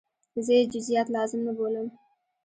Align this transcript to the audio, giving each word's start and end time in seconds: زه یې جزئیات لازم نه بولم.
زه 0.45 0.51
یې 0.57 0.63
جزئیات 0.73 1.07
لازم 1.15 1.41
نه 1.47 1.53
بولم. 1.57 1.87